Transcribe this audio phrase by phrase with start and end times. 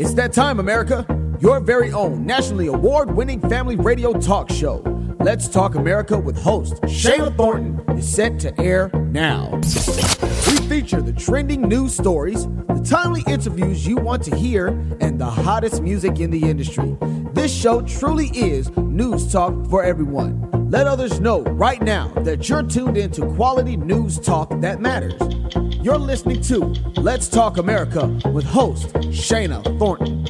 [0.00, 1.04] It's that time, America.
[1.40, 4.76] Your very own nationally award winning family radio talk show.
[5.20, 9.56] Let's Talk America with host Shana Thornton is set to air now.
[9.56, 14.68] We feature the trending news stories, the timely interviews you want to hear,
[15.02, 16.96] and the hottest music in the industry.
[17.34, 20.70] This show truly is news talk for everyone.
[20.70, 25.39] Let others know right now that you're tuned into quality news talk that matters.
[25.82, 26.58] You're listening to
[27.00, 30.24] Let's Talk America with host Shana Thornton.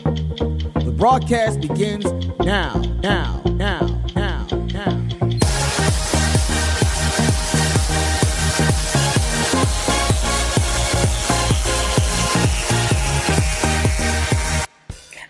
[0.85, 2.05] The broadcast begins
[2.39, 3.81] now, now, now,
[4.15, 4.20] now,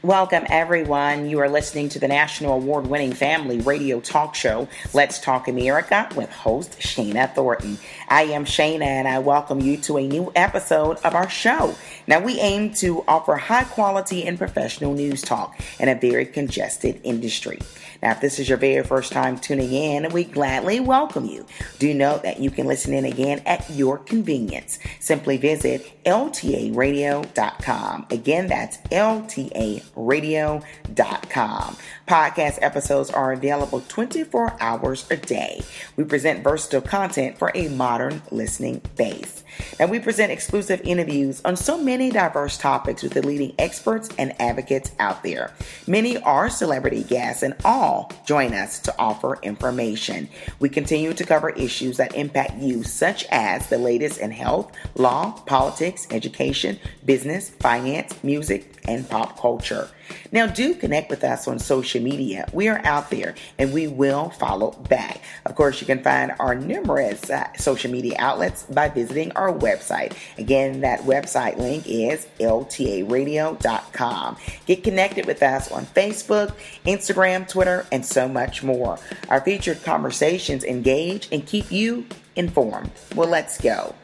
[0.03, 1.29] Welcome, everyone.
[1.29, 6.09] You are listening to the national award winning family radio talk show, Let's Talk America,
[6.17, 7.77] with host Shana Thornton.
[8.09, 11.75] I am Shana, and I welcome you to a new episode of our show.
[12.07, 16.99] Now, we aim to offer high quality and professional news talk in a very congested
[17.05, 17.59] industry.
[18.03, 21.45] Now, if this is your very first time tuning in, we gladly welcome you.
[21.79, 24.79] Do note that you can listen in again at your convenience.
[25.01, 28.07] Simply visit ltaradio.com.
[28.11, 31.77] Again, that's ltaradio.com.
[32.09, 35.61] Podcast episodes are available 24 hours a day.
[35.97, 39.45] We present versatile content for a modern listening base.
[39.79, 44.35] Now, we present exclusive interviews on so many diverse topics with the leading experts and
[44.41, 45.53] advocates out there.
[45.87, 50.29] Many are celebrity guests, and all join us to offer information.
[50.59, 55.33] We continue to cover issues that impact you, such as the latest in health, law,
[55.47, 59.89] politics, education, business, finance, music, and pop culture.
[60.33, 62.49] Now, do connect with us on social media.
[62.53, 65.23] We are out there and we will follow back.
[65.45, 70.17] Of course, you can find our numerous uh, social media outlets by visiting our website.
[70.39, 74.37] Again, that website link is ltaradio.com.
[74.67, 76.55] Get connected with us on Facebook,
[76.87, 78.99] Instagram, Twitter, and so much more.
[79.29, 82.91] Our featured conversations engage and keep you informed.
[83.15, 83.95] Well, let's go.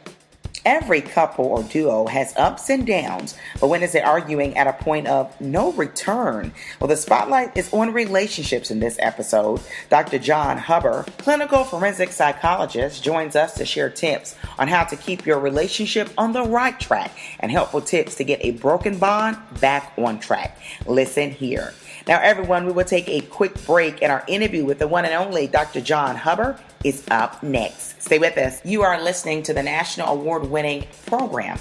[0.67, 4.73] Every couple or duo has ups and downs, but when is it arguing at a
[4.73, 6.53] point of no return?
[6.81, 9.61] Well, the spotlight is on relationships in this episode.
[9.91, 10.19] Dr.
[10.19, 15.39] John Huber, clinical forensic psychologist, joins us to share tips on how to keep your
[15.39, 20.19] relationship on the right track and helpful tips to get a broken bond back on
[20.19, 20.59] track.
[20.85, 21.75] Listen here.
[22.09, 25.15] Now, everyone, we will take a quick break, in our interview with the one and
[25.15, 25.81] only Dr.
[25.81, 28.01] John Huber is up next.
[28.01, 28.65] Stay with us.
[28.65, 31.59] You are listening to the national award winning program,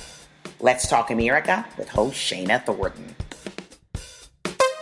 [0.59, 3.15] Let's Talk America, with host Shana Thornton.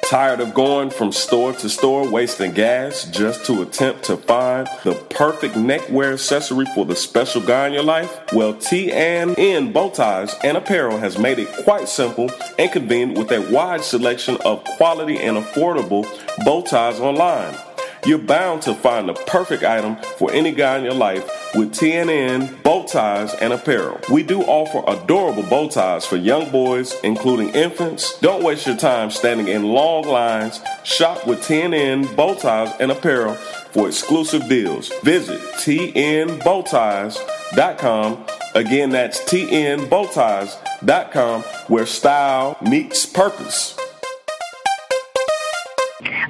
[0.09, 4.93] Tired of going from store to store wasting gas just to attempt to find the
[5.09, 8.21] perfect neckwear accessory for the special guy in your life?
[8.33, 12.29] Well, T&N Bow Ties and Apparel has made it quite simple
[12.59, 16.03] and convenient with a wide selection of quality and affordable
[16.43, 17.55] bow ties online.
[18.05, 21.25] You're bound to find the perfect item for any guy in your life
[21.55, 23.97] with T&N bow ties and apparel.
[24.11, 28.19] We do offer adorable bow ties for young boys, including infants.
[28.19, 30.59] Don't waste your time standing in long lines.
[30.83, 33.35] Shop with T&N bow ties and apparel
[33.71, 34.91] for exclusive deals.
[35.03, 38.25] Visit tnbowties.com.
[38.55, 43.77] Again, that's tnbowties.com where style meets purpose.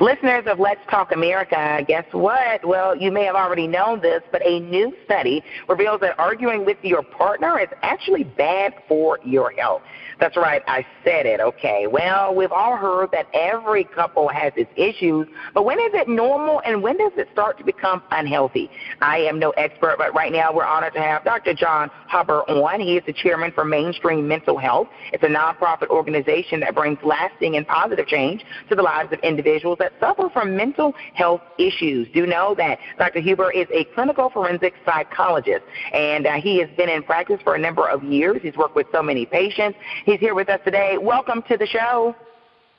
[0.04, 2.68] Listeners of Let's Talk America, guess what?
[2.68, 6.76] Well, you may have already known this, but a new study reveals that arguing with
[6.82, 9.82] your partner is actually bad for your health.
[10.20, 11.88] That's right, I said it, okay.
[11.88, 16.62] Well, we've all heard that every couple has its issues, but when is it normal
[16.66, 18.70] and when does it start to become unhealthy?
[19.02, 21.54] I am no expert, but right now we're honored to have Dr.
[21.54, 22.80] John Huber on.
[22.80, 24.88] He is the chairman for Mainstream Mental Health.
[25.12, 29.78] It's a nonprofit organization that brings lasting and positive change to the lives of individuals
[29.80, 32.08] that suffer from mental health issues.
[32.14, 33.20] Do know that Dr.
[33.20, 35.64] Huber is a clinical forensic psychologist,
[35.94, 38.42] and uh, he has been in practice for a number of years.
[38.42, 39.78] He's worked with so many patients.
[40.06, 40.98] He's here with us today.
[40.98, 42.14] Welcome to the show.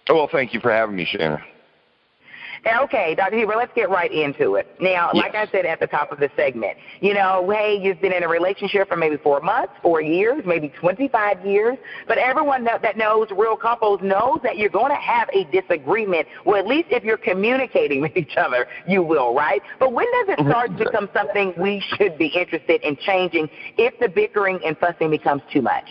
[0.08, 1.40] Oh, well, thank you for having me, Shannon.
[2.82, 3.36] Okay, Dr.
[3.36, 4.66] Huber, let's get right into it.
[4.80, 5.22] Now, yes.
[5.22, 8.22] like I said at the top of the segment, you know, hey, you've been in
[8.22, 11.76] a relationship for maybe four months, four years, maybe 25 years,
[12.08, 16.26] but everyone that, that knows real couples knows that you're going to have a disagreement.
[16.46, 19.62] Well, at least if you're communicating with each other, you will, right?
[19.78, 20.50] But when does it mm-hmm.
[20.50, 25.10] start to become something we should be interested in changing if the bickering and fussing
[25.10, 25.88] becomes too much?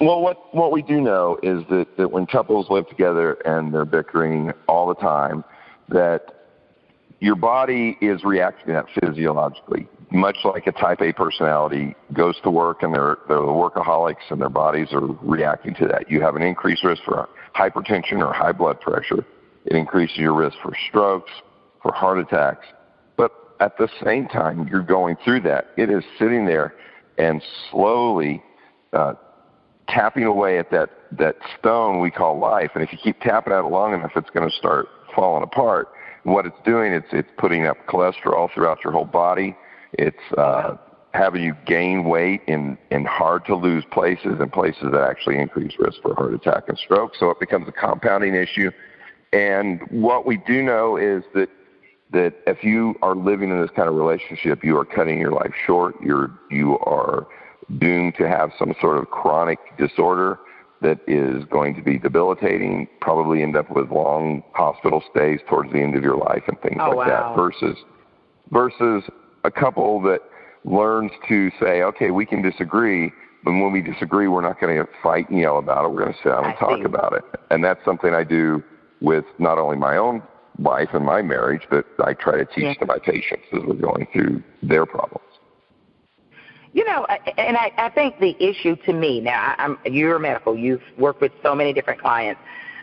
[0.00, 3.84] Well, what what we do know is that, that when couples live together and they're
[3.84, 5.44] bickering all the time,
[5.90, 6.40] that
[7.20, 12.50] your body is reacting to that physiologically, much like a type A personality goes to
[12.50, 16.10] work and they're, they're the workaholics and their bodies are reacting to that.
[16.10, 19.24] You have an increased risk for hypertension or high blood pressure.
[19.66, 21.30] It increases your risk for strokes,
[21.82, 22.66] for heart attacks.
[23.18, 25.66] But at the same time, you're going through that.
[25.76, 26.74] It is sitting there
[27.18, 28.42] and slowly
[28.94, 29.12] uh,
[29.92, 32.70] tapping away at that, that stone we call life.
[32.74, 35.88] And if you keep tapping at it long enough, it's going to start falling apart.
[36.22, 39.56] What it's doing, it's, it's putting up cholesterol throughout your whole body.
[39.94, 40.76] It's uh,
[41.12, 45.72] having you gain weight in, in hard to lose places and places that actually increase
[45.78, 47.12] risk for heart attack and stroke.
[47.18, 48.70] So it becomes a compounding issue.
[49.32, 51.48] And what we do know is that
[52.12, 55.52] that if you are living in this kind of relationship, you are cutting your life
[55.64, 55.94] short.
[56.02, 57.28] You're you are
[57.78, 60.38] doomed to have some sort of chronic disorder
[60.82, 65.78] that is going to be debilitating, probably end up with long hospital stays towards the
[65.78, 67.34] end of your life and things oh, like wow.
[67.34, 67.76] that versus
[68.50, 69.04] versus
[69.44, 70.20] a couple that
[70.64, 73.12] learns to say, okay, we can disagree,
[73.44, 75.90] but when we disagree, we're not going to fight and yell about it.
[75.90, 76.84] We're going to sit down and I talk see.
[76.84, 77.22] about it.
[77.50, 78.62] And that's something I do
[79.00, 80.22] with not only my own
[80.58, 82.74] wife and my marriage, but I try to teach Yeah.
[82.74, 85.24] to my patients as we're going through their problems.
[86.72, 87.04] You know,
[87.36, 91.20] and I, I think the issue to me now, I'm you're a medical, you've worked
[91.20, 92.40] with so many different clients,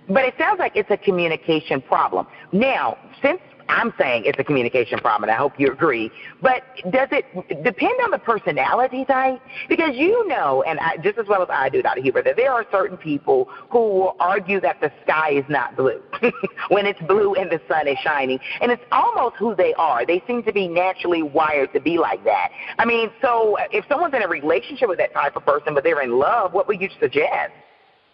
[0.09, 2.27] but it sounds like it's a communication problem.
[2.51, 3.39] Now, since
[3.69, 6.11] I'm saying it's a communication problem, and I hope you agree,
[6.41, 7.25] but does it
[7.63, 9.41] depend on the personality type?
[9.67, 12.01] Because you know, and I, just as well as I do, Dr.
[12.01, 16.01] Huber, that there are certain people who will argue that the sky is not blue
[16.69, 20.05] when it's blue and the sun is shining, and it's almost who they are.
[20.05, 22.49] They seem to be naturally wired to be like that.
[22.79, 26.01] I mean, so if someone's in a relationship with that type of person, but they're
[26.01, 27.51] in love, what would you suggest?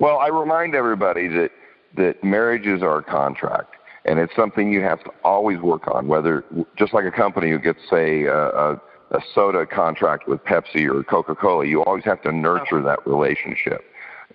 [0.00, 1.50] well, I remind everybody that
[1.96, 6.08] that marriages are a contract, and it's something you have to always work on.
[6.08, 6.44] Whether
[6.76, 8.80] just like a company who gets say a, a,
[9.10, 13.84] a soda contract with Pepsi or Coca Cola, you always have to nurture that relationship.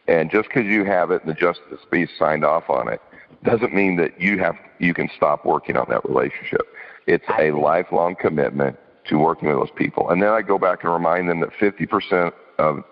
[0.07, 3.01] And just because you have it and the justice peace signed off on it,
[3.43, 6.61] doesn't mean that you have you can stop working on that relationship.
[7.07, 8.77] It's a lifelong commitment
[9.07, 10.09] to working with those people.
[10.09, 12.83] And then I go back and remind them that 50% of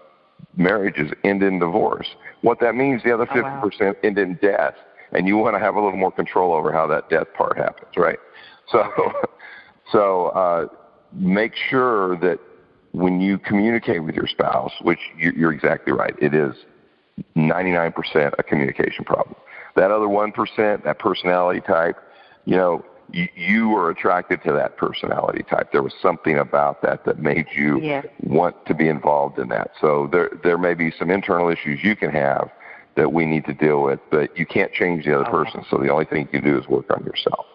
[0.55, 2.07] marriages end in divorce.
[2.41, 3.61] What that means, the other Oh, wow.
[3.63, 4.75] 50% end in death.
[5.13, 7.95] And you want to have a little more control over how that death part happens,
[7.98, 8.19] right?
[8.71, 9.12] So,
[9.92, 10.68] so uh,
[11.12, 12.39] make sure that
[12.94, 16.56] when you communicate with your spouse, which you, you're exactly right, it is
[17.36, 19.36] 99% a communication problem.
[19.75, 21.98] That other 1%, that personality type,
[22.45, 25.71] you know, you, you were attracted to that personality type.
[25.71, 28.06] There was something about that that made you Yes.
[28.21, 29.71] want to be involved in that.
[29.80, 32.50] So there there may be some internal issues you can have
[32.95, 35.51] that we need to deal with, but you can't change the other oh, Okay.
[35.51, 35.66] person.
[35.69, 37.45] So the only thing you can do is work on yourself.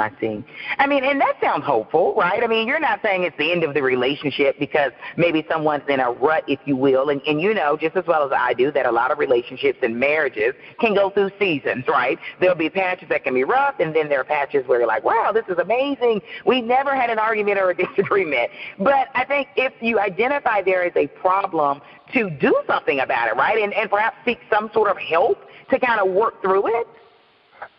[0.00, 0.42] I see.
[0.78, 2.42] I mean, and that sounds hopeful, right?
[2.42, 6.00] I mean, you're not saying it's the end of the relationship because maybe someone's in
[6.00, 7.10] a rut, if you will.
[7.10, 9.78] And, and you know just as well as I do that a lot of relationships
[9.82, 12.18] and marriages can go through seasons, right?
[12.40, 15.04] There'll be patches that can be rough, and then there are patches where you're like,
[15.04, 16.22] wow, this is amazing.
[16.46, 18.50] We never had an argument or a disagreement.
[18.78, 21.82] But I think if you identify there is a problem,
[22.14, 23.58] to do something about it, right?
[23.62, 25.38] And, and perhaps seek some sort of help
[25.70, 26.86] to kind of work through it.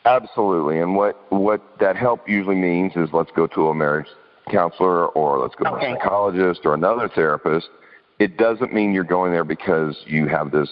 [0.06, 0.80] Absolutely.
[0.80, 4.08] And what what that help usually means is let's go to a marriage
[4.52, 7.70] counselor or let's go to a psychologist or another therapist.
[8.20, 10.70] It doesn't mean you're going there because you have this,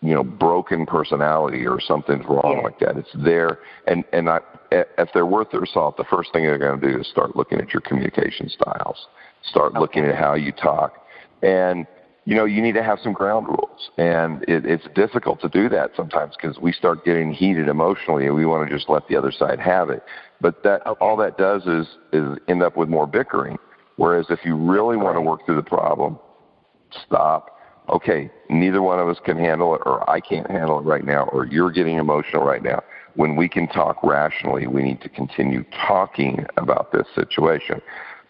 [0.00, 2.62] you know, broken personality or something's wrong Yeah.
[2.62, 2.96] like that.
[2.96, 4.40] It's there and and I,
[4.72, 7.60] if they're worth their salt, the first thing they're going to do is start looking
[7.60, 9.06] at your communication styles.
[9.42, 11.06] Start looking at how you talk.
[11.42, 11.86] And
[12.26, 13.90] you know, you need to have some ground rules.
[13.98, 18.34] And it, it's difficult to do that sometimes because we start getting heated emotionally and
[18.34, 20.02] we want to just let the other side have it.
[20.40, 20.98] But that Okay.
[21.04, 23.58] all that does is is end up with more bickering.
[23.96, 26.18] Whereas if you really want to work through the problem,
[27.06, 27.50] stop.
[27.90, 31.24] Okay, neither one of us can handle it, or I can't handle it right now,
[31.32, 32.82] or you're getting emotional right now.
[33.14, 37.82] When we can talk rationally, we need to continue talking about this situation.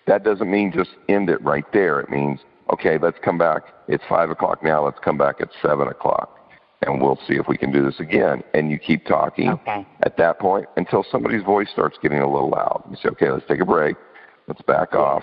[0.06, 2.00] That doesn't mean just end it right there.
[2.00, 2.40] It means,
[2.72, 3.62] okay, let's come back.
[3.88, 4.84] It's five o'clock now.
[4.84, 6.38] Let's come back at seven o'clock,
[6.82, 8.42] and we'll see if we can do this again.
[8.54, 9.86] And you keep talking Okay.
[10.02, 12.84] at that point until somebody's voice starts getting a little loud.
[12.90, 13.96] You say, okay, let's take a break.
[14.48, 15.22] Let's back off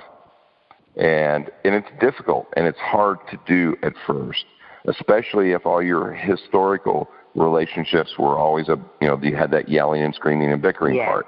[0.98, 4.44] and and it's difficult and it's hard to do at first,
[4.88, 10.02] especially if all your historical relationships were always a you know you had that yelling
[10.02, 11.06] and screaming and bickering Yeah.
[11.06, 11.28] part.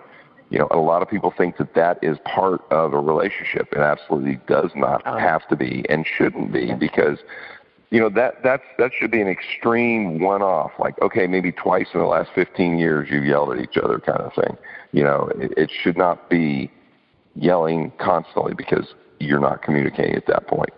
[0.54, 3.70] You know, a lot of people think that that is part of a relationship.
[3.72, 5.18] It absolutely does not Oh.
[5.18, 7.18] have to be and shouldn't be because
[7.90, 10.72] you know that that's that should be an extreme one-off.
[10.78, 14.22] Like, okay, maybe twice in the last 15 years you've yelled at each other, kind
[14.22, 14.56] of thing.
[14.92, 16.70] You know, it, it should not be
[17.36, 20.70] yelling constantly because you're not communicating at that point.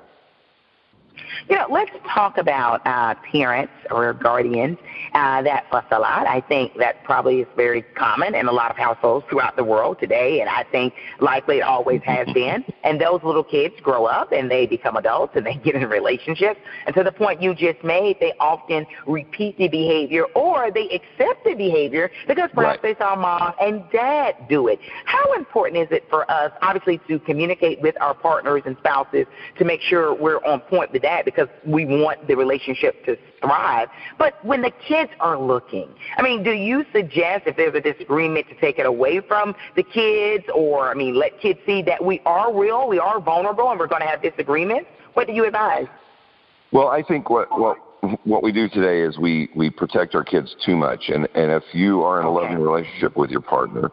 [1.47, 4.79] You know, let's talk about uh, parents or guardians
[5.13, 6.25] uh, that fuss a lot.
[6.25, 9.99] I think that probably is very common in a lot of households throughout the world
[9.99, 12.65] today, and I think likely it always has been.
[12.83, 16.59] And those little kids grow up and they become adults and they get in relationships.
[16.87, 21.43] And to the point you just made, they often repeat the behavior or they accept
[21.45, 22.95] the behavior because perhaps right.
[22.95, 24.79] they saw mom and dad do it.
[25.05, 29.27] How important is it for us, obviously, to communicate with our partners and spouses
[29.59, 33.89] to make sure we're on point with that because we want the relationship to thrive.
[34.17, 38.47] But when the kids are looking, I mean, do you suggest if there's a disagreement
[38.49, 42.21] to take it away from the kids or, I mean, let kids see that we
[42.25, 44.87] are real, we are vulnerable, and we're going to have disagreements?
[45.13, 45.87] What do you advise?
[46.71, 47.77] Well, I think what, what
[48.23, 51.05] what we do today is we, we protect our kids too much.
[51.07, 53.91] And, and if you are in a loving relationship with your partner,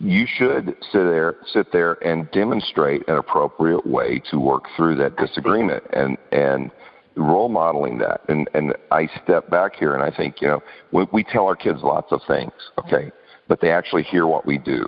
[0.00, 5.16] you should sit there sit there and demonstrate an appropriate way to work through that
[5.16, 6.70] disagreement and and
[7.16, 8.20] role modeling that.
[8.28, 10.62] And and I step back here and I think you know
[10.92, 13.10] we, we tell our kids lots of things okay
[13.48, 14.86] but they actually hear what we do.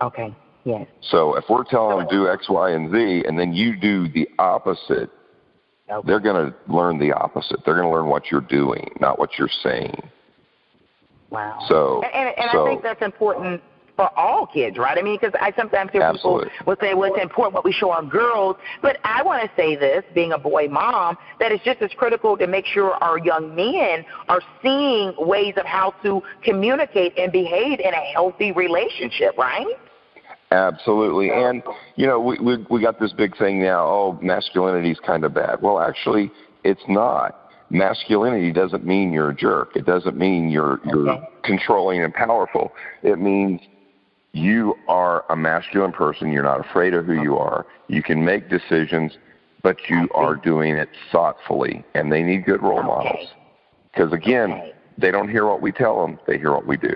[0.00, 0.34] Okay
[0.64, 0.86] yes.
[1.00, 4.28] So if we're telling them do X Y and Z and then you do the
[4.38, 5.10] opposite
[5.90, 6.06] okay.
[6.06, 7.58] they're going to learn the opposite.
[7.64, 10.10] They're going to learn what you're doing not what you're saying.
[11.28, 11.58] Wow.
[11.68, 13.60] So, and, and, and so, I think that's important
[13.96, 14.96] for all kids, right?
[14.96, 16.50] I mean, because I sometimes hear Absolutely.
[16.50, 18.56] people will say, well, it's important what we show our girls.
[18.82, 22.36] But I want to say this, being a boy mom, that it's just as critical
[22.36, 27.80] to make sure our young men are seeing ways of how to communicate and behave
[27.80, 29.66] in a healthy relationship, right?
[30.52, 31.60] Absolutely, and
[31.96, 33.84] you know we we we got this big thing now.
[33.84, 35.60] Oh, masculinity is kind of bad.
[35.60, 36.30] Well, actually,
[36.62, 39.74] it's not masculinity doesn't mean you're a jerk.
[39.74, 42.72] It doesn't mean you're you're controlling and powerful.
[43.02, 43.60] It means
[44.36, 46.30] you are a masculine person.
[46.30, 47.66] You're not afraid of who you are.
[47.88, 49.16] You can make decisions,
[49.62, 51.84] but you are doing it thoughtfully.
[51.94, 52.86] And they need good role okay.
[52.86, 53.28] models.
[53.92, 54.72] Because again, okay.
[54.98, 56.94] they don't hear what we tell them, they hear what we do.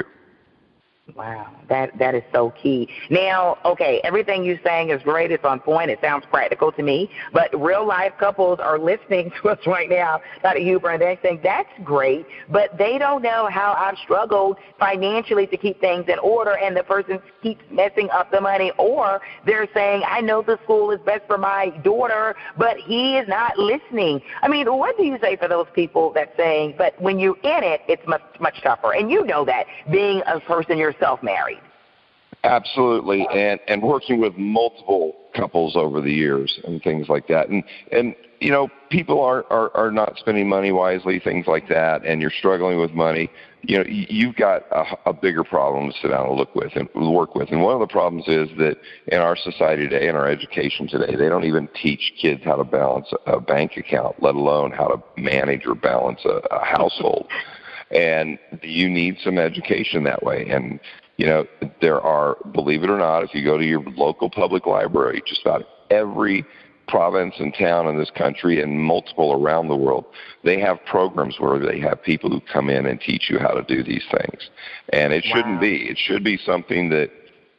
[1.17, 2.89] Wow, that that is so key.
[3.11, 5.33] Now, okay, everything you're saying is great.
[5.33, 5.91] It's on point.
[5.91, 7.11] It sounds practical to me.
[7.33, 10.61] But real life couples are listening to us right now, Dr.
[10.61, 15.57] Huber, and they're saying that's great, but they don't know how I've struggled financially to
[15.57, 20.03] keep things in order, and the person keeps messing up the money, or they're saying
[20.07, 24.21] I know the school is best for my daughter, but he is not listening.
[24.43, 27.65] I mean, what do you say for those people that saying, but when you're in
[27.65, 31.61] it, it's much much tougher, and you know that being a person yourself yourself married.
[32.43, 37.63] Absolutely, and and working with multiple couples over the years and things like that, and
[37.93, 42.23] and you know people are are, are not spending money wisely, things like that, and
[42.23, 43.29] you're struggling with money.
[43.61, 46.89] You know you've got a, a bigger problem to sit down and look with and
[46.95, 48.77] work with, and one of the problems is that
[49.09, 52.65] in our society today, in our education today, they don't even teach kids how to
[52.65, 57.27] balance a bank account, let alone how to manage or balance a, a household
[57.91, 60.49] and you need some education that way.
[60.49, 60.81] And
[61.17, 61.47] you know,
[61.83, 65.43] there are, believe it or not, if you go to your local public library, just
[65.43, 66.47] about every
[66.89, 70.07] province and town in this country and multiple around the world,
[70.45, 73.63] they have programs where they have people who come in and teach you how to
[73.63, 74.49] do these things.
[74.95, 75.37] And it wow.
[75.37, 75.89] shouldn't be.
[75.91, 77.11] It should be something that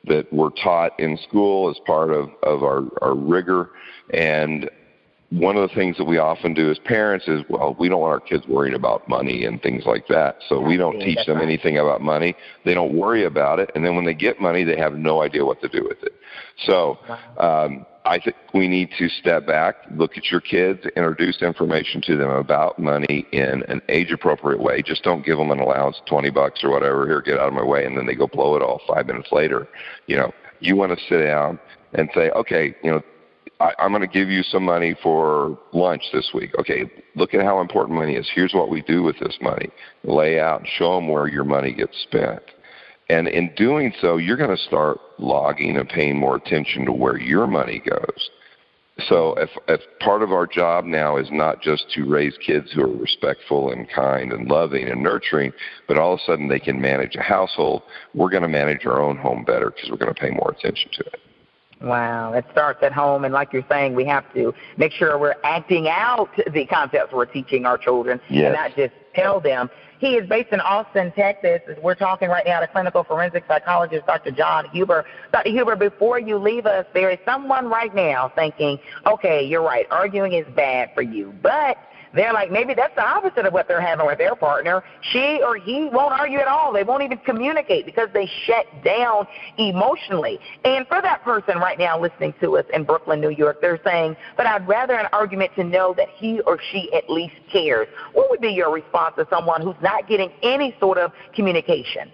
[0.06, 3.70] that we're taught in school as part of, of our, our rigor
[4.12, 4.68] and
[5.32, 8.12] one of the things that we often do as parents is, well, we don't want
[8.12, 10.36] our kids worrying about money and things like that.
[10.50, 12.36] So we don't teach them anything about money.
[12.66, 13.72] They don't worry about it.
[13.74, 16.14] And then when they get money, they have no idea what to do with it.
[16.66, 16.98] So
[17.38, 22.18] um, I think we need to step back, look at your kids, introduce information to
[22.18, 24.82] them about money in an age appropriate way.
[24.82, 27.64] Just don't give them an allowance, 20 bucks or whatever, here, get out of my
[27.64, 29.70] way, and then they go blow it all five minutes later.
[30.08, 31.58] You know, you want to sit down
[31.94, 33.02] and say, okay, you know,
[33.62, 36.52] I, I'm going to give you some money for lunch this week.
[36.60, 38.28] Okay, look at how important money is.
[38.34, 39.70] Here's what we do with this money.
[40.04, 42.42] Lay out and show them where your money gets spent.
[43.10, 47.18] And in doing so, you're going to start logging and paying more attention to where
[47.18, 48.30] your money goes.
[49.08, 52.84] So if, if part of our job now is not just to raise kids who
[52.84, 55.52] are respectful and kind and loving and nurturing,
[55.88, 59.02] but all of a sudden they can manage a household, we're going to manage our
[59.02, 61.20] own home better because we're going to pay more attention to it.
[61.82, 65.36] Wow, it starts at home, and like you're saying, we have to make sure we're
[65.44, 68.46] acting out the concepts we're teaching our children, yes.
[68.46, 69.70] and not just tell them.
[69.98, 71.62] He is based in Austin, Texas.
[71.82, 74.32] We're talking right now to clinical forensic psychologist Dr.
[74.32, 75.06] John Huber.
[75.32, 75.50] Dr.
[75.50, 80.34] Huber, before you leave us, there is someone right now thinking, okay, you're right, arguing
[80.34, 81.78] is bad for you, but
[82.14, 84.84] they're like, maybe that's the opposite of what they're having with their partner.
[85.12, 86.74] She or he won't argue at all.
[86.74, 89.28] They won't even communicate because they shut down
[89.58, 90.40] emotionally.
[90.66, 94.16] And for that person right now listening to us in Brooklyn, New York, they're saying,
[94.38, 97.88] but I'd rather an argument to know that he or she at least cares.
[98.14, 102.12] What would be your response to someone who's not getting any sort of communication?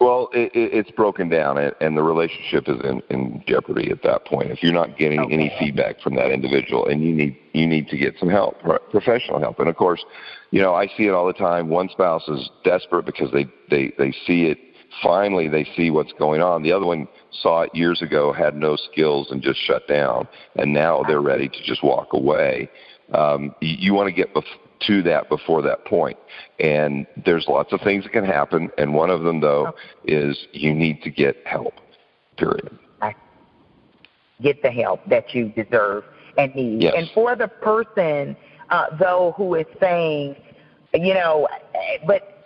[0.00, 4.26] Well, it, it, it's broken down, and the relationship is in, in jeopardy at that
[4.26, 4.50] point.
[4.50, 5.34] If you're not getting okay.
[5.34, 8.56] any feedback from that individual, and you need you need to get some help,
[8.90, 9.58] professional help.
[9.58, 10.04] And of course,
[10.52, 11.68] you know I see it all the time.
[11.68, 14.58] One spouse is desperate because they they they see it.
[15.02, 16.62] Finally, they see what's going on.
[16.62, 20.28] The other one saw it years ago, had no skills, and just shut down.
[20.56, 22.70] And now they're ready to just walk away.
[23.12, 24.44] Um, you, you want to get bef-
[24.86, 26.18] to that before that point.
[26.60, 29.78] And there's lots of things that can happen, and one of them, though, okay.
[30.14, 31.74] is you need to get help,
[32.36, 32.78] period.
[34.40, 36.04] Get the help that you deserve
[36.36, 36.82] and need.
[36.82, 36.94] Yes.
[36.96, 38.36] And for the person,
[38.70, 40.36] uh, though, who is saying,
[40.94, 41.48] you know,
[42.06, 42.37] but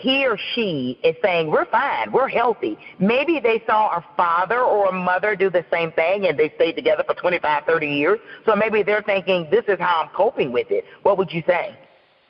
[0.00, 2.78] he or she is saying, we're fine, we're healthy.
[2.98, 6.72] Maybe they saw a father or a mother do the same thing and they stayed
[6.72, 8.18] together for 25, 30 years.
[8.46, 10.84] So maybe they're thinking, this is how I'm coping with it.
[11.02, 11.76] What would you say?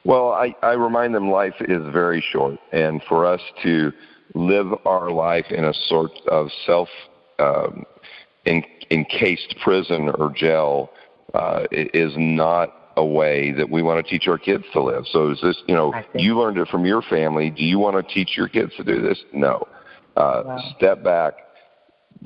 [0.05, 2.59] Well, I, I remind them life is very short.
[2.73, 3.93] And for us to
[4.35, 6.89] live our life in a sort of self
[7.39, 7.85] um,
[8.45, 10.91] in, encased prison or jail
[11.35, 15.05] uh, is not a way that we want to teach our kids to live.
[15.11, 17.51] So is this, you know, you learned it from your family.
[17.51, 19.19] Do you want to teach your kids to do this?
[19.33, 19.67] No.
[20.17, 20.75] Uh, wow.
[20.77, 21.35] Step back,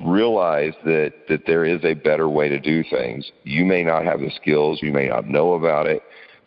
[0.03, 3.31] realize that, that there is a better way to do things.
[3.43, 6.01] You may not have the skills, you may not know about it,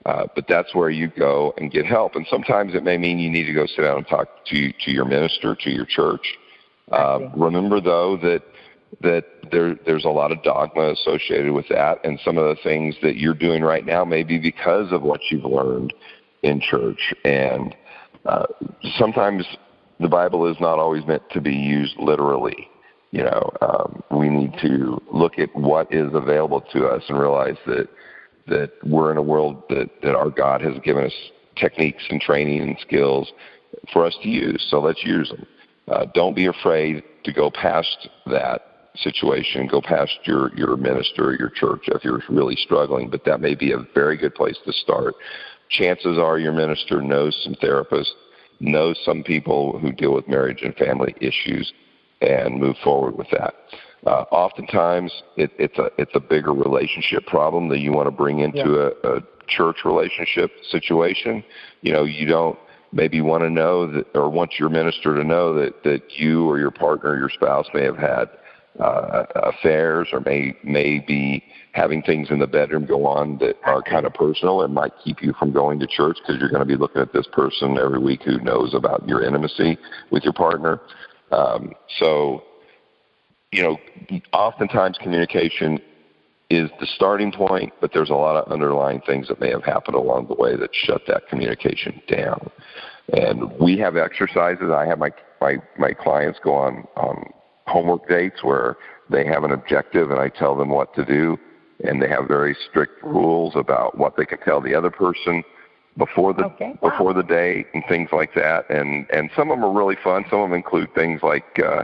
[0.04, 2.14] uh, but that's where you go and get help.
[2.14, 4.90] And sometimes it may mean you need to go sit down and talk to, to
[4.90, 6.26] your minister, to your church.
[6.92, 8.42] Uh, remember, though, that
[9.02, 12.95] that there, there's a lot of dogma associated with that, and some of the things
[13.02, 15.92] that you're doing right now may be because of what you've learned
[16.42, 17.14] in church.
[17.25, 17.75] And
[18.25, 18.47] uh,
[18.97, 19.45] sometimes
[20.00, 22.68] the Bible is not always meant to be used literally.
[23.11, 27.57] You know, um, we need to look at what is available to us and realize
[27.66, 27.88] that
[28.49, 31.12] that we're in a world that, that our God has given us
[31.57, 33.30] techniques and training and skills
[33.92, 34.66] for us to use.
[34.71, 35.46] So let's use them.
[35.87, 41.37] Uh, don't be afraid to go past that situation, go past your, your minister or
[41.37, 44.72] your church if you're really struggling, but that may be a very good place to
[44.72, 45.14] start.
[45.70, 48.11] Chances are your minister knows some therapists,
[48.61, 51.72] knows some people who deal with marriage and family issues,
[52.20, 53.55] and move forward with that.
[54.07, 58.40] Uh, oftentimes, it, it's a it's a bigger relationship problem that you want to bring
[58.40, 59.11] into yeah.
[59.11, 61.44] a, a church relationship situation.
[61.83, 62.59] You know, you don't
[62.92, 66.59] maybe want to know that or want your minister to know that that you or
[66.59, 68.29] your partner, or your spouse, may have had
[68.80, 73.82] uh, affairs or may may be having things in the bedroom go on that are
[73.82, 76.66] kind of personal and might keep you from going to church because you're going to
[76.66, 79.78] be looking at this person every week who knows about your intimacy
[80.10, 80.80] with your partner.
[81.30, 82.42] Um, so,
[83.52, 83.78] you know,
[84.32, 85.80] oftentimes communication
[86.50, 89.94] is the starting point, but there's a lot of underlying things that may have happened
[89.94, 92.50] along the way that shut that communication down.
[93.12, 94.70] And we have exercises.
[94.74, 95.10] I have my
[95.40, 97.32] my my clients go on on
[97.68, 98.76] homework dates where
[99.11, 101.38] they have an objective and I tell them what to do
[101.85, 105.44] and they have very strict rules about what they can tell the other person
[105.96, 106.76] before the okay.
[106.81, 106.90] wow.
[106.90, 110.24] before the date and things like that and and some of them are really fun
[110.31, 111.83] some of them include things like uh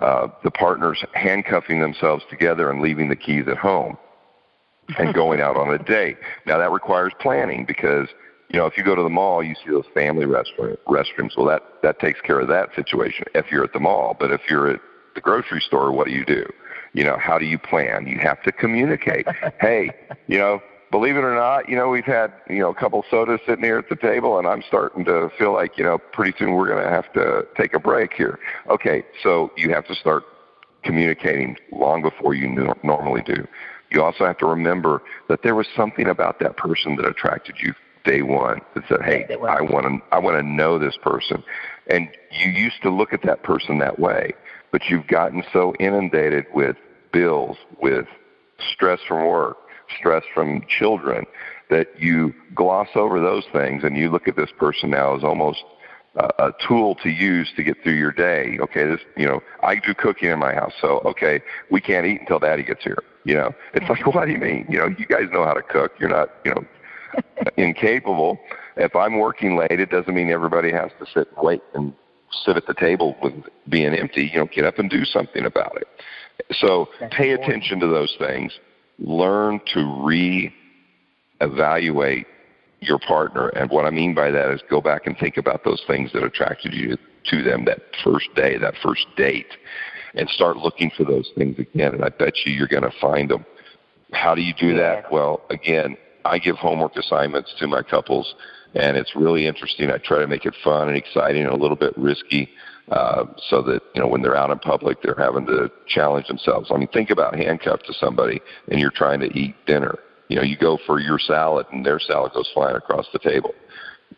[0.00, 3.96] uh the partners handcuffing themselves together and leaving the keys at home
[4.98, 6.16] and going out on a date
[6.46, 8.08] now that requires planning because
[8.48, 11.46] you know if you go to the mall you see those family restaurant restrooms well
[11.46, 14.70] that that takes care of that situation if you're at the mall but if you're
[14.70, 14.80] at
[15.20, 16.48] the grocery store, what do you do?
[16.92, 18.06] You know, how do you plan?
[18.06, 19.26] You have to communicate.
[19.60, 19.90] hey,
[20.26, 23.40] you know, believe it or not, you know, we've had, you know, a couple sodas
[23.46, 26.54] sitting here at the table and I'm starting to feel like, you know, pretty soon
[26.54, 28.38] we're going to have to take a break here.
[28.68, 30.24] Okay, so you have to start
[30.82, 33.46] communicating long before you no- normally do.
[33.90, 37.74] You also have to remember that there was something about that person that attracted you
[38.04, 41.42] day one that said, "Hey, I want to I want to know this person,"
[41.88, 44.32] and you used to look at that person that way
[44.72, 46.76] but you've gotten so inundated with
[47.12, 48.06] bills, with
[48.72, 49.56] stress from work,
[49.98, 51.24] stress from children,
[51.70, 55.64] that you gloss over those things and you look at this person now as almost
[56.16, 58.58] a tool to use to get through your day.
[58.60, 62.20] Okay, this, you know, I do cooking in my house, so okay, we can't eat
[62.20, 62.98] until Daddy gets here.
[63.24, 64.66] You know, it's like, what do you mean?
[64.68, 65.92] You know, you guys know how to cook.
[66.00, 66.64] You're not, you know,
[67.56, 68.40] incapable.
[68.76, 71.92] If I'm working late, it doesn't mean everybody has to sit and wait and
[72.44, 73.34] sit at the table with
[73.68, 74.28] being empty.
[74.32, 75.86] You know, get up and do something about it.
[76.54, 78.58] So pay attention to those things.
[78.98, 82.26] Learn to re-evaluate
[82.80, 83.48] your partner.
[83.48, 86.24] And what I mean by that is go back and think about those things that
[86.24, 86.96] attracted you
[87.30, 89.54] to them that first day, that first date,
[90.14, 91.94] and start looking for those things again.
[91.94, 93.44] And I bet you you're going to find them.
[94.12, 95.12] How do you do that?
[95.12, 98.34] Well, again, I give homework assignments to my couples,
[98.74, 99.90] and it's really interesting.
[99.90, 102.50] I try to make it fun and exciting and a little bit risky.
[102.90, 106.70] Uh, so that you know when they're out in public, they're having to challenge themselves.
[106.74, 109.96] I mean, think about handcuffed to somebody and you're trying to eat dinner
[110.30, 113.52] you know, you go for your salad and their salad goes flying across the table.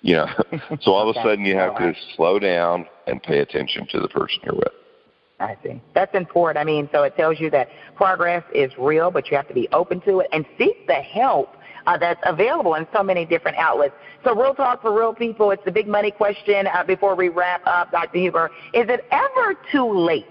[0.03, 0.27] You know,
[0.83, 4.09] so all of a sudden you have to slow down and pay attention to the
[4.09, 4.73] person you're with.
[5.41, 5.81] I see.
[5.95, 6.61] That's important.
[6.61, 9.69] I mean, so it tells you that progress is real, but you have to be
[9.73, 13.95] open to it and seek the help uh, that's available in so many different outlets.
[14.25, 15.51] So, real talk for real people.
[15.51, 18.19] It's the big money question uh, before we wrap up, Dr.
[18.19, 18.51] Huber.
[18.73, 20.27] Is it ever too late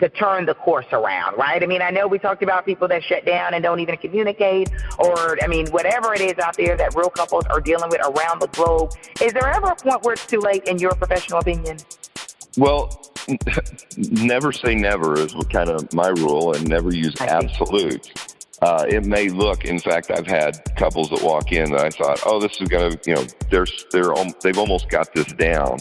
[0.00, 1.62] to turn the course around, right?
[1.62, 4.70] I mean, I know we talked about people that shut down and don't even communicate,
[4.98, 8.40] or, I mean, whatever it is out there that real couples are dealing with around
[8.40, 8.92] the globe.
[9.20, 11.78] Is there ever a point where it's too late, in your professional opinion?
[12.56, 13.12] Well,
[13.96, 18.33] never say never is kind of my rule, and never use absolute.
[18.64, 19.66] Uh, it may look.
[19.66, 22.92] In fact, I've had couples that walk in that I thought, "Oh, this is going
[22.92, 25.80] to," you know, they're they're they've almost got this down,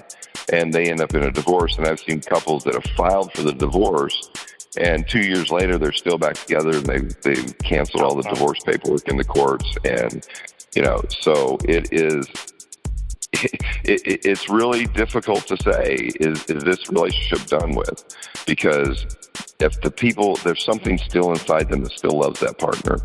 [0.51, 1.77] and they end up in a divorce.
[1.77, 4.29] And I've seen couples that have filed for the divorce,
[4.77, 8.59] and two years later they're still back together, and they they've canceled all the divorce
[8.65, 10.27] paperwork in the courts, and
[10.75, 12.27] you know, so it is.
[13.85, 18.15] It, it, it's really difficult to say is is this relationship done with
[18.45, 19.05] because
[19.59, 22.97] if the people there's something still inside them that still loves that partner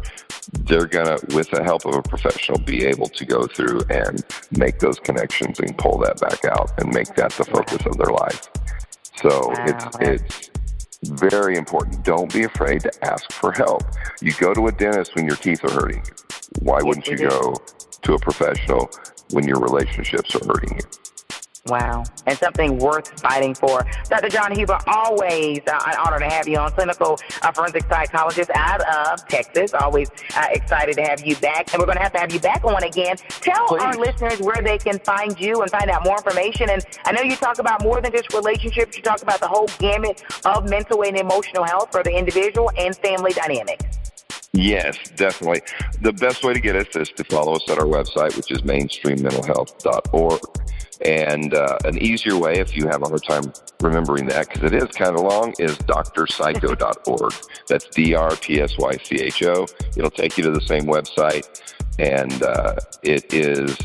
[0.53, 4.25] they're gonna with the help of a professional be able to go through and
[4.57, 8.13] make those connections and pull that back out and make that the focus of their
[8.13, 8.49] life.
[9.17, 9.67] So wow.
[9.67, 10.51] it's it's
[11.05, 12.05] very important.
[12.05, 13.83] Don't be afraid to ask for help.
[14.21, 16.03] You go to a dentist when your teeth are hurting.
[16.61, 17.55] Why wouldn't you go
[18.03, 18.91] to a professional
[19.33, 20.85] when your relationships are hurting you
[21.69, 22.05] Wow.
[22.27, 23.85] And something worth fighting for.
[24.09, 24.29] Dr.
[24.29, 28.81] John Huber, always uh, an honor to have you on, clinical uh, forensic psychologist out
[28.81, 29.75] of Texas.
[29.75, 31.73] Always uh, excited to have you back.
[31.73, 33.17] And we're going to have to have you back on again.
[33.29, 33.83] Tell Please.
[33.83, 36.71] our listeners where they can find you and find out more information.
[36.71, 39.69] And I know you talk about more than just relationships, you talk about the whole
[39.79, 43.99] gamut of mental and emotional health for the individual and family dynamics.
[44.53, 45.61] Yes, definitely.
[46.01, 48.63] The best way to get us is to follow us at our website, which is
[48.63, 50.41] mainstreammentalhealth.org.
[51.05, 54.75] And uh, an easier way, if you have a hard time remembering that, because it
[54.75, 57.35] is kind of long, is drpsycho.org.
[57.69, 59.67] That's D R P S Y C H O.
[59.97, 61.63] It'll take you to the same website,
[61.99, 63.77] and uh, it is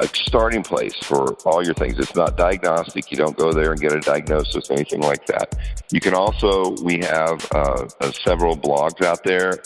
[0.00, 1.98] a starting place for all your things.
[1.98, 3.10] It's not diagnostic.
[3.10, 5.56] You don't go there and get a diagnosis, or anything like that.
[5.92, 9.60] You can also, we have uh, uh, several blogs out there.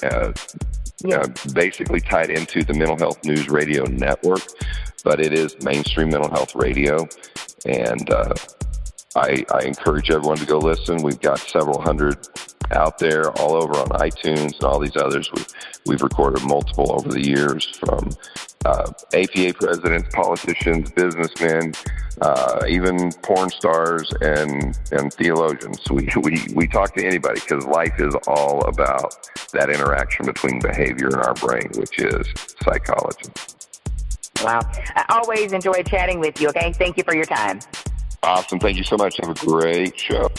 [1.13, 4.41] Uh, basically tied into the Mental Health News Radio Network
[5.05, 7.07] but it is mainstream mental health radio.
[7.67, 8.35] And uh,
[9.15, 11.03] I, I encourage everyone to go listen.
[11.03, 12.17] We've got several hundred
[12.73, 15.31] out there all over on iTunes and all these others.
[15.33, 15.47] We've,
[15.87, 18.11] we've recorded multiple over the years from
[18.65, 21.73] uh, APA presidents, politicians, businessmen,
[22.21, 25.81] uh, even porn stars and, and theologians.
[25.91, 31.09] We, we, we talk to anybody because life is all about that interaction between behavior
[31.09, 32.27] and our brain, which is
[32.63, 33.31] psychology.
[34.43, 34.61] Wow.
[34.97, 36.73] I always enjoy chatting with you, okay?
[36.73, 37.61] Thank you for your time.
[38.23, 38.59] Awesome.
[38.59, 39.19] Thank you so much.
[39.23, 40.31] Have a great show.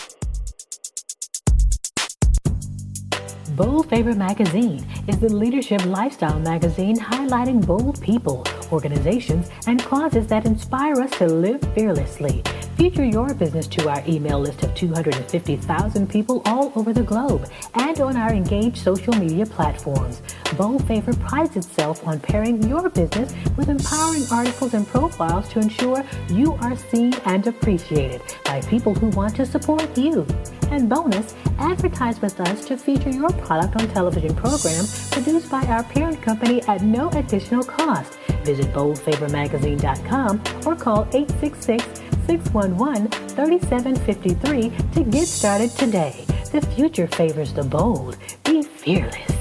[3.55, 10.45] Bold Favor Magazine is the leadership lifestyle magazine highlighting bold people, organizations, and causes that
[10.45, 12.43] inspire us to live fearlessly.
[12.77, 18.01] Feature your business to our email list of 250,000 people all over the globe and
[18.01, 20.21] on our engaged social media platforms.
[20.57, 26.03] Bold Favor prides itself on pairing your business with empowering articles and profiles to ensure
[26.29, 30.27] you are seen and appreciated by people who want to support you.
[30.69, 35.83] And bonus, advertise with us to feature your product on television programs produced by our
[35.83, 38.17] parent company at no additional cost.
[38.45, 41.83] Visit boldfavormagazine.com or call 866
[42.27, 46.23] 611 3753 to get started today.
[46.51, 48.17] The future favors the bold.
[48.43, 49.34] Be fearless.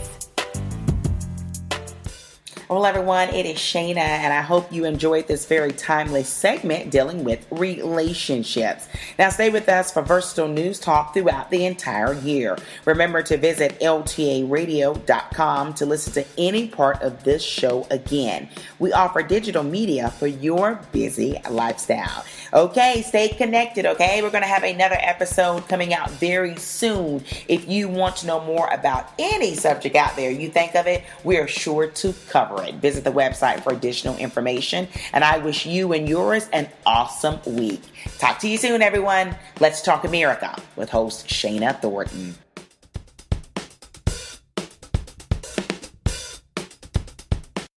[2.74, 7.22] Well, everyone, it is Shana, and I hope you enjoyed this very timely segment dealing
[7.22, 8.88] with relationships.
[9.16, 12.58] Now, stay with us for versatile news talk throughout the entire year.
[12.84, 18.48] Remember to visit ltaradio.com to listen to any part of this show again.
[18.80, 22.24] We offer digital media for your busy lifestyle.
[22.52, 24.20] Okay, stay connected, okay?
[24.20, 27.24] We're going to have another episode coming out very soon.
[27.46, 31.04] If you want to know more about any subject out there, you think of it,
[31.22, 32.63] we're sure to cover it.
[32.72, 34.88] Visit the website for additional information.
[35.12, 37.82] And I wish you and yours an awesome week.
[38.18, 39.36] Talk to you soon, everyone.
[39.60, 42.36] Let's talk America with host Shana Thornton.